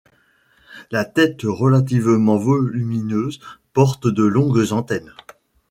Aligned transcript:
La 0.89 1.05
tête 1.05 1.41
relativement 1.43 2.35
volumineuse 2.39 3.39
porte 3.71 4.07
de 4.07 4.23
longues 4.23 4.73
antennes. 4.73 5.13